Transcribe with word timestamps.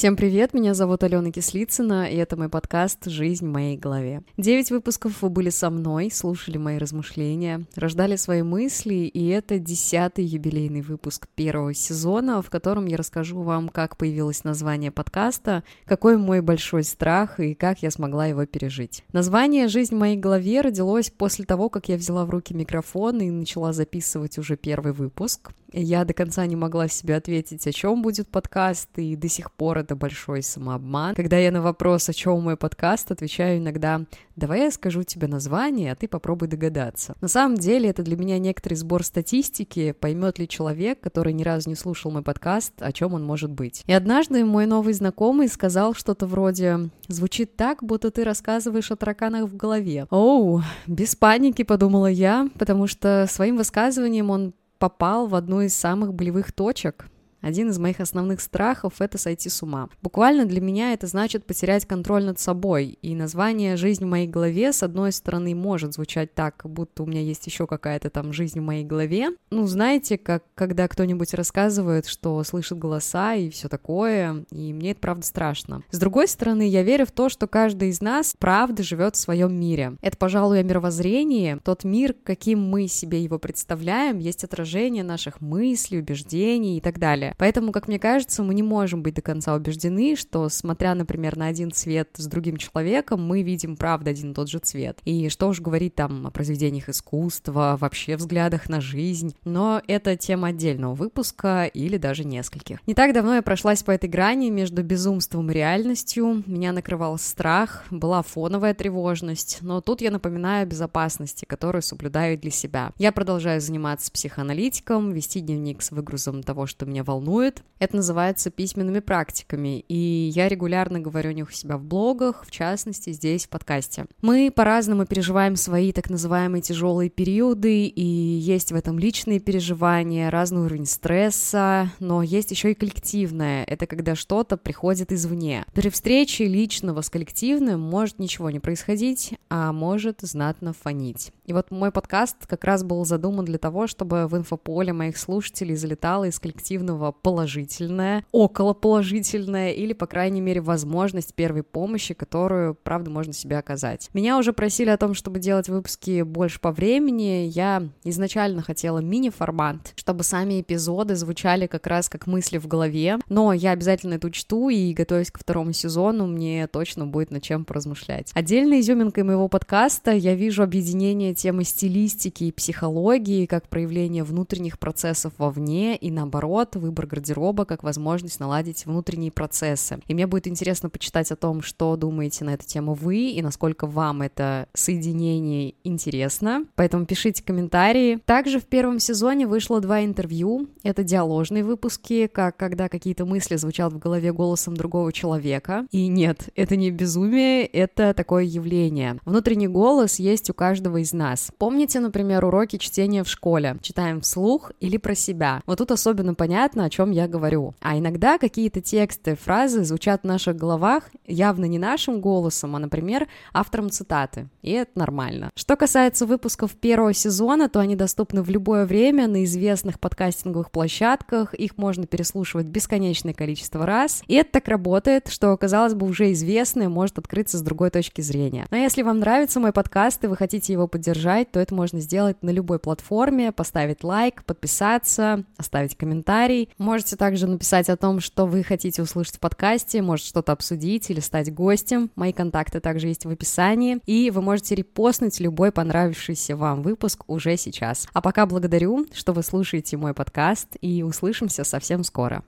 Всем 0.00 0.16
привет, 0.16 0.54
меня 0.54 0.72
зовут 0.72 1.02
Алена 1.02 1.30
Кислицына, 1.30 2.10
и 2.10 2.16
это 2.16 2.34
мой 2.34 2.48
подкаст 2.48 3.04
«Жизнь 3.04 3.46
в 3.46 3.50
моей 3.50 3.76
голове». 3.76 4.22
Девять 4.38 4.70
выпусков 4.70 5.20
вы 5.20 5.28
были 5.28 5.50
со 5.50 5.68
мной, 5.68 6.10
слушали 6.10 6.56
мои 6.56 6.78
размышления, 6.78 7.66
рождали 7.74 8.16
свои 8.16 8.40
мысли, 8.40 8.94
и 8.94 9.28
это 9.28 9.58
десятый 9.58 10.24
юбилейный 10.24 10.80
выпуск 10.80 11.28
первого 11.34 11.74
сезона, 11.74 12.40
в 12.40 12.48
котором 12.48 12.86
я 12.86 12.96
расскажу 12.96 13.42
вам, 13.42 13.68
как 13.68 13.98
появилось 13.98 14.42
название 14.42 14.90
подкаста, 14.90 15.64
какой 15.84 16.16
мой 16.16 16.40
большой 16.40 16.84
страх 16.84 17.38
и 17.38 17.52
как 17.52 17.82
я 17.82 17.90
смогла 17.90 18.24
его 18.24 18.46
пережить. 18.46 19.04
Название 19.12 19.68
«Жизнь 19.68 19.94
в 19.94 19.98
моей 19.98 20.16
голове» 20.16 20.62
родилось 20.62 21.10
после 21.10 21.44
того, 21.44 21.68
как 21.68 21.90
я 21.90 21.98
взяла 21.98 22.24
в 22.24 22.30
руки 22.30 22.54
микрофон 22.54 23.20
и 23.20 23.28
начала 23.28 23.74
записывать 23.74 24.38
уже 24.38 24.56
первый 24.56 24.94
выпуск. 24.94 25.50
Я 25.72 26.04
до 26.04 26.14
конца 26.14 26.46
не 26.46 26.56
могла 26.56 26.88
себе 26.88 27.16
ответить, 27.16 27.66
о 27.66 27.72
чем 27.72 28.02
будет 28.02 28.28
подкаст, 28.28 28.88
и 28.96 29.14
до 29.14 29.28
сих 29.28 29.52
пор 29.52 29.78
это 29.78 29.89
большой 29.94 30.42
самообман. 30.42 31.14
Когда 31.14 31.38
я 31.38 31.50
на 31.50 31.62
вопрос, 31.62 32.08
о 32.08 32.12
чем 32.12 32.42
мой 32.42 32.56
подкаст, 32.56 33.10
отвечаю 33.10 33.58
иногда, 33.58 34.02
давай 34.36 34.60
я 34.60 34.70
скажу 34.70 35.02
тебе 35.02 35.26
название, 35.26 35.92
а 35.92 35.96
ты 35.96 36.08
попробуй 36.08 36.48
догадаться. 36.48 37.14
На 37.20 37.28
самом 37.28 37.56
деле 37.56 37.88
это 37.90 38.02
для 38.02 38.16
меня 38.16 38.38
некоторый 38.38 38.74
сбор 38.74 39.04
статистики, 39.04 39.92
поймет 39.92 40.38
ли 40.38 40.48
человек, 40.48 41.00
который 41.00 41.32
ни 41.32 41.42
разу 41.42 41.68
не 41.68 41.76
слушал 41.76 42.10
мой 42.10 42.22
подкаст, 42.22 42.74
о 42.80 42.92
чем 42.92 43.14
он 43.14 43.24
может 43.24 43.50
быть. 43.50 43.84
И 43.86 43.92
однажды 43.92 44.44
мой 44.44 44.66
новый 44.66 44.94
знакомый 44.94 45.48
сказал 45.48 45.94
что-то 45.94 46.26
вроде 46.26 46.90
«Звучит 47.08 47.56
так, 47.56 47.82
будто 47.82 48.10
ты 48.10 48.24
рассказываешь 48.24 48.90
о 48.90 48.96
тараканах 48.96 49.44
в 49.44 49.56
голове». 49.56 50.06
Оу, 50.10 50.62
без 50.86 51.16
паники, 51.16 51.62
подумала 51.62 52.06
я, 52.06 52.48
потому 52.58 52.86
что 52.86 53.26
своим 53.28 53.56
высказыванием 53.56 54.30
он 54.30 54.54
попал 54.80 55.26
в 55.26 55.34
одну 55.34 55.60
из 55.60 55.76
самых 55.76 56.14
болевых 56.14 56.52
точек 56.52 57.09
один 57.40 57.70
из 57.70 57.78
моих 57.78 58.00
основных 58.00 58.40
страхов— 58.40 58.94
это 59.00 59.18
сойти 59.18 59.48
с 59.48 59.62
ума. 59.62 59.88
Буквально 60.02 60.46
для 60.46 60.60
меня 60.60 60.92
это 60.92 61.06
значит 61.06 61.46
потерять 61.46 61.86
контроль 61.86 62.24
над 62.24 62.38
собой, 62.38 62.98
и 63.02 63.14
название 63.14 63.76
«Жизнь 63.76 64.04
в 64.04 64.08
моей 64.08 64.26
голове» 64.26 64.72
с 64.72 64.82
одной 64.82 65.12
стороны 65.12 65.54
может 65.54 65.94
звучать 65.94 66.34
так, 66.34 66.60
будто 66.64 67.02
у 67.02 67.06
меня 67.06 67.20
есть 67.20 67.46
еще 67.46 67.66
какая-то 67.66 68.10
там 68.10 68.32
жизнь 68.32 68.60
в 68.60 68.62
моей 68.62 68.84
голове. 68.84 69.30
Ну, 69.50 69.66
знаете, 69.66 70.18
как 70.18 70.44
когда 70.54 70.88
кто-нибудь 70.88 71.34
рассказывает, 71.34 72.06
что 72.06 72.42
слышит 72.44 72.78
голоса 72.78 73.34
и 73.34 73.50
все 73.50 73.68
такое, 73.68 74.44
и 74.50 74.72
мне 74.72 74.92
это 74.92 75.00
правда 75.00 75.26
страшно. 75.26 75.82
С 75.90 75.98
другой 75.98 76.28
стороны, 76.28 76.68
я 76.68 76.82
верю 76.82 77.06
в 77.06 77.12
то, 77.12 77.28
что 77.28 77.46
каждый 77.46 77.88
из 77.88 78.00
нас 78.00 78.34
правда 78.38 78.82
живет 78.82 79.16
в 79.16 79.18
своем 79.18 79.54
мире. 79.54 79.96
Это, 80.02 80.16
пожалуй, 80.16 80.60
о 80.60 80.62
мировоззрении. 80.62 81.58
Тот 81.64 81.84
мир, 81.84 82.14
каким 82.24 82.60
мы 82.60 82.88
себе 82.88 83.22
его 83.22 83.38
представляем, 83.38 84.18
есть 84.18 84.44
отражение 84.44 85.02
наших 85.02 85.40
мыслей, 85.40 86.00
убеждений 86.00 86.78
и 86.78 86.80
так 86.80 86.98
далее. 86.98 87.29
Поэтому, 87.38 87.72
как 87.72 87.88
мне 87.88 87.98
кажется, 87.98 88.42
мы 88.42 88.54
не 88.54 88.62
можем 88.62 89.02
быть 89.02 89.14
до 89.14 89.22
конца 89.22 89.54
убеждены, 89.54 90.16
что, 90.16 90.48
смотря, 90.48 90.94
например, 90.94 91.36
на 91.36 91.46
один 91.46 91.70
цвет 91.72 92.10
с 92.16 92.26
другим 92.26 92.56
человеком, 92.56 93.26
мы 93.26 93.42
видим, 93.42 93.76
правда, 93.76 94.10
один 94.10 94.32
и 94.32 94.34
тот 94.34 94.48
же 94.48 94.58
цвет. 94.58 94.98
И 95.04 95.28
что 95.28 95.48
уж 95.48 95.60
говорить 95.60 95.94
там 95.94 96.26
о 96.26 96.30
произведениях 96.30 96.88
искусства, 96.88 97.76
вообще 97.80 98.16
взглядах 98.16 98.68
на 98.68 98.80
жизнь. 98.80 99.34
Но 99.44 99.82
это 99.86 100.16
тема 100.16 100.48
отдельного 100.48 100.94
выпуска 100.94 101.64
или 101.64 101.96
даже 101.96 102.24
нескольких. 102.24 102.78
Не 102.86 102.94
так 102.94 103.12
давно 103.12 103.36
я 103.36 103.42
прошлась 103.42 103.82
по 103.82 103.90
этой 103.90 104.08
грани 104.08 104.50
между 104.50 104.82
безумством 104.82 105.50
и 105.50 105.54
реальностью. 105.54 106.42
Меня 106.46 106.72
накрывал 106.72 107.18
страх, 107.18 107.84
была 107.90 108.22
фоновая 108.22 108.74
тревожность, 108.74 109.58
но 109.60 109.80
тут 109.80 110.00
я 110.00 110.10
напоминаю 110.10 110.62
о 110.62 110.66
безопасности, 110.66 111.44
которую 111.44 111.82
соблюдаю 111.82 112.38
для 112.38 112.50
себя. 112.50 112.92
Я 112.98 113.12
продолжаю 113.12 113.60
заниматься 113.60 114.10
психоаналитиком, 114.10 115.12
вести 115.12 115.40
дневник 115.40 115.82
с 115.82 115.90
выгрузом 115.90 116.42
того, 116.42 116.66
что 116.66 116.86
меня 116.86 117.04
волнует, 117.04 117.19
волнует. 117.20 117.62
Это 117.78 117.96
называется 117.96 118.50
письменными 118.50 118.98
практиками, 118.98 119.80
и 119.88 120.30
я 120.34 120.48
регулярно 120.48 121.00
говорю 121.00 121.30
о 121.30 121.32
них 121.32 121.48
у 121.48 121.52
себя 121.52 121.78
в 121.78 121.82
блогах, 121.82 122.44
в 122.46 122.50
частности, 122.50 123.10
здесь, 123.10 123.46
в 123.46 123.48
подкасте. 123.48 124.04
Мы 124.20 124.52
по-разному 124.54 125.06
переживаем 125.06 125.56
свои 125.56 125.90
так 125.92 126.10
называемые 126.10 126.60
тяжелые 126.60 127.08
периоды, 127.08 127.86
и 127.86 128.04
есть 128.04 128.70
в 128.70 128.74
этом 128.74 128.98
личные 128.98 129.40
переживания, 129.40 130.30
разный 130.30 130.60
уровень 130.60 130.84
стресса, 130.84 131.90
но 132.00 132.22
есть 132.22 132.50
еще 132.50 132.72
и 132.72 132.74
коллективное. 132.74 133.64
Это 133.64 133.86
когда 133.86 134.14
что-то 134.14 134.58
приходит 134.58 135.10
извне. 135.10 135.64
При 135.72 135.88
встрече 135.88 136.44
личного 136.44 137.00
с 137.00 137.08
коллективным 137.08 137.80
может 137.80 138.18
ничего 138.18 138.50
не 138.50 138.60
происходить, 138.60 139.34
а 139.48 139.72
может 139.72 140.18
знатно 140.20 140.74
фонить. 140.74 141.32
И 141.50 141.52
вот 141.52 141.72
мой 141.72 141.90
подкаст 141.90 142.46
как 142.46 142.62
раз 142.62 142.84
был 142.84 143.04
задуман 143.04 143.44
для 143.44 143.58
того, 143.58 143.88
чтобы 143.88 144.28
в 144.28 144.36
инфополе 144.36 144.92
моих 144.92 145.16
слушателей 145.16 145.74
залетало 145.74 146.28
из 146.28 146.38
коллективного 146.38 147.10
положительное, 147.10 148.24
около 148.30 148.72
положительное 148.72 149.72
или, 149.72 149.92
по 149.92 150.06
крайней 150.06 150.40
мере, 150.40 150.60
возможность 150.60 151.34
первой 151.34 151.64
помощи, 151.64 152.14
которую, 152.14 152.76
правда, 152.76 153.10
можно 153.10 153.32
себе 153.32 153.58
оказать. 153.58 154.10
Меня 154.14 154.38
уже 154.38 154.52
просили 154.52 154.90
о 154.90 154.96
том, 154.96 155.12
чтобы 155.12 155.40
делать 155.40 155.68
выпуски 155.68 156.22
больше 156.22 156.60
по 156.60 156.70
времени. 156.70 157.50
Я 157.52 157.82
изначально 158.04 158.62
хотела 158.62 159.00
мини-формат, 159.00 159.94
чтобы 159.96 160.22
сами 160.22 160.60
эпизоды 160.60 161.16
звучали 161.16 161.66
как 161.66 161.88
раз 161.88 162.08
как 162.08 162.28
мысли 162.28 162.58
в 162.58 162.68
голове, 162.68 163.18
но 163.28 163.52
я 163.52 163.72
обязательно 163.72 164.14
это 164.14 164.28
учту 164.28 164.68
и, 164.68 164.92
готовясь 164.92 165.32
к 165.32 165.40
второму 165.40 165.72
сезону, 165.72 166.28
мне 166.28 166.68
точно 166.68 167.08
будет 167.08 167.32
над 167.32 167.42
чем 167.42 167.64
поразмышлять. 167.64 168.30
Отдельной 168.34 168.78
изюминкой 168.78 169.24
моего 169.24 169.48
подкаста 169.48 170.12
я 170.12 170.36
вижу 170.36 170.62
объединение 170.62 171.34
темы 171.40 171.64
стилистики 171.64 172.44
и 172.44 172.52
психологии 172.52 173.46
как 173.46 173.66
проявление 173.68 174.24
внутренних 174.24 174.78
процессов 174.78 175.32
вовне 175.38 175.96
и, 175.96 176.10
наоборот, 176.10 176.76
выбор 176.76 177.06
гардероба 177.06 177.64
как 177.64 177.82
возможность 177.82 178.40
наладить 178.40 178.84
внутренние 178.84 179.32
процессы. 179.32 180.00
И 180.06 180.12
мне 180.12 180.26
будет 180.26 180.46
интересно 180.46 180.90
почитать 180.90 181.30
о 181.32 181.36
том, 181.36 181.62
что 181.62 181.96
думаете 181.96 182.44
на 182.44 182.50
эту 182.50 182.66
тему 182.66 182.92
вы 182.92 183.30
и 183.30 183.40
насколько 183.40 183.86
вам 183.86 184.20
это 184.20 184.68
соединение 184.74 185.74
интересно. 185.82 186.66
Поэтому 186.74 187.06
пишите 187.06 187.42
комментарии. 187.42 188.18
Также 188.26 188.60
в 188.60 188.66
первом 188.66 188.98
сезоне 188.98 189.46
вышло 189.46 189.80
два 189.80 190.04
интервью. 190.04 190.68
Это 190.82 191.02
диаложные 191.02 191.64
выпуски, 191.64 192.26
как 192.26 192.58
когда 192.58 192.90
какие-то 192.90 193.24
мысли 193.24 193.56
звучат 193.56 193.94
в 193.94 193.98
голове 193.98 194.34
голосом 194.34 194.76
другого 194.76 195.10
человека. 195.10 195.86
И 195.90 196.06
нет, 196.08 196.50
это 196.54 196.76
не 196.76 196.90
безумие, 196.90 197.64
это 197.64 198.12
такое 198.12 198.44
явление. 198.44 199.18
Внутренний 199.24 199.68
голос 199.68 200.18
есть 200.18 200.50
у 200.50 200.54
каждого 200.54 200.98
из 200.98 201.14
нас. 201.14 201.29
Помните, 201.58 202.00
например, 202.00 202.44
уроки 202.44 202.76
чтения 202.76 203.22
в 203.24 203.28
школе? 203.28 203.76
Читаем 203.82 204.20
вслух 204.20 204.72
или 204.80 204.96
про 204.96 205.14
себя. 205.14 205.62
Вот 205.66 205.78
тут 205.78 205.90
особенно 205.92 206.34
понятно, 206.34 206.84
о 206.84 206.90
чем 206.90 207.10
я 207.10 207.28
говорю. 207.28 207.74
А 207.80 207.98
иногда 207.98 208.38
какие-то 208.38 208.80
тексты, 208.80 209.36
фразы 209.36 209.84
звучат 209.84 210.22
в 210.22 210.26
наших 210.26 210.56
головах 210.56 211.04
явно 211.26 211.66
не 211.66 211.78
нашим 211.78 212.20
голосом, 212.20 212.76
а, 212.76 212.78
например, 212.78 213.28
автором 213.52 213.90
цитаты. 213.90 214.48
И 214.62 214.72
это 214.72 214.90
нормально. 214.94 215.50
Что 215.54 215.76
касается 215.76 216.26
выпусков 216.26 216.74
первого 216.74 217.14
сезона, 217.14 217.68
то 217.68 217.80
они 217.80 217.96
доступны 217.96 218.42
в 218.42 218.50
любое 218.50 218.86
время 218.86 219.28
на 219.28 219.44
известных 219.44 220.00
подкастинговых 220.00 220.70
площадках. 220.70 221.54
Их 221.54 221.78
можно 221.78 222.06
переслушивать 222.06 222.66
бесконечное 222.66 223.34
количество 223.34 223.86
раз. 223.86 224.22
И 224.26 224.34
это 224.34 224.52
так 224.52 224.68
работает, 224.68 225.28
что, 225.28 225.56
казалось 225.56 225.94
бы, 225.94 226.06
уже 226.06 226.32
известное 226.32 226.88
может 226.88 227.18
открыться 227.18 227.58
с 227.58 227.62
другой 227.62 227.90
точки 227.90 228.20
зрения. 228.20 228.66
Но 228.70 228.76
если 228.76 229.02
вам 229.02 229.20
нравится 229.20 229.60
мой 229.60 229.72
подкаст 229.72 230.24
и 230.24 230.26
вы 230.26 230.36
хотите 230.36 230.72
его 230.72 230.88
поддержать, 231.10 231.50
то 231.50 231.60
это 231.60 231.74
можно 231.74 232.00
сделать 232.00 232.42
на 232.42 232.50
любой 232.50 232.78
платформе, 232.78 233.52
поставить 233.52 234.04
лайк, 234.04 234.44
подписаться, 234.44 235.44
оставить 235.56 235.96
комментарий. 235.96 236.70
Можете 236.78 237.16
также 237.16 237.46
написать 237.46 237.88
о 237.88 237.96
том, 237.96 238.20
что 238.20 238.46
вы 238.46 238.62
хотите 238.62 239.02
услышать 239.02 239.36
в 239.36 239.40
подкасте, 239.40 240.02
может 240.02 240.26
что-то 240.26 240.52
обсудить 240.52 241.10
или 241.10 241.20
стать 241.20 241.52
гостем. 241.52 242.10
Мои 242.14 242.32
контакты 242.32 242.80
также 242.80 243.08
есть 243.08 243.24
в 243.24 243.30
описании. 243.30 243.98
И 244.06 244.30
вы 244.30 244.42
можете 244.42 244.74
репостнуть 244.74 245.40
любой 245.40 245.72
понравившийся 245.72 246.56
вам 246.56 246.82
выпуск 246.82 247.24
уже 247.26 247.56
сейчас. 247.56 248.06
А 248.12 248.20
пока 248.20 248.46
благодарю, 248.46 249.06
что 249.12 249.32
вы 249.32 249.42
слушаете 249.42 249.96
мой 249.96 250.14
подкаст, 250.14 250.76
и 250.80 251.02
услышимся 251.02 251.64
совсем 251.64 252.04
скоро. 252.04 252.44